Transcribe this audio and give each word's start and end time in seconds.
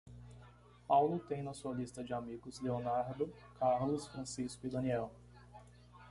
Paulo 0.87 1.19
tem 1.19 1.43
na 1.43 1.53
sua 1.53 1.75
lista 1.75 2.03
de 2.03 2.11
amigos: 2.11 2.59
Leonardo, 2.59 3.31
Carlos, 3.59 4.07
Francisco 4.07 4.65
e 4.65 4.69
Daniel. 4.71 5.11